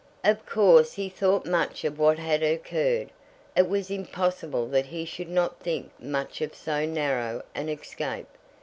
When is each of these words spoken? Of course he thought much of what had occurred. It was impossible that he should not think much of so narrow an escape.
Of 0.23 0.43
course 0.47 0.93
he 0.93 1.09
thought 1.09 1.45
much 1.45 1.83
of 1.85 1.99
what 1.99 2.17
had 2.17 2.41
occurred. 2.41 3.11
It 3.55 3.69
was 3.69 3.91
impossible 3.91 4.65
that 4.69 4.87
he 4.87 5.05
should 5.05 5.29
not 5.29 5.59
think 5.59 5.91
much 5.99 6.41
of 6.41 6.55
so 6.55 6.87
narrow 6.87 7.43
an 7.53 7.69
escape. 7.69 8.27